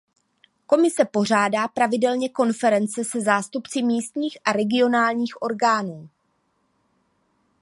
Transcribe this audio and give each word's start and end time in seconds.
Komise 0.65 1.05
pořádá 1.05 1.67
pravidelně 1.67 2.29
konference 2.29 3.03
se 3.03 3.21
zástupci 3.21 3.81
místních 3.83 4.37
a 4.45 4.51
regionálních 4.51 5.41
orgánů. 5.41 6.09